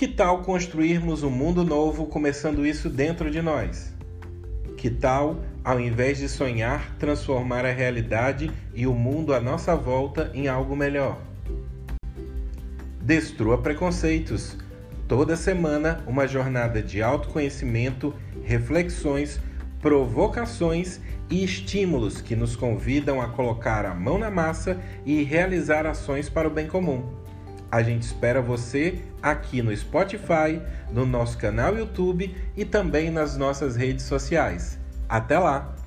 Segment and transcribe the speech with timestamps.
[0.00, 3.92] Que tal construirmos um mundo novo começando isso dentro de nós?
[4.74, 10.30] Que tal, ao invés de sonhar, transformar a realidade e o mundo à nossa volta
[10.32, 11.20] em algo melhor?
[13.02, 14.56] Destrua preconceitos.
[15.06, 19.38] Toda semana, uma jornada de autoconhecimento, reflexões,
[19.82, 20.98] provocações
[21.28, 26.48] e estímulos que nos convidam a colocar a mão na massa e realizar ações para
[26.48, 27.20] o bem comum.
[27.70, 30.60] A gente espera você aqui no Spotify,
[30.90, 34.78] no nosso canal YouTube e também nas nossas redes sociais.
[35.08, 35.79] Até lá!